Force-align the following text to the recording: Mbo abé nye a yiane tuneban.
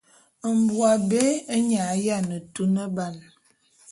Mbo 0.57 0.77
abé 0.93 1.21
nye 1.69 1.79
a 1.91 1.93
yiane 2.03 2.37
tuneban. 2.53 3.15